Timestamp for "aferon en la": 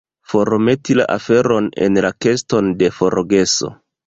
1.15-2.11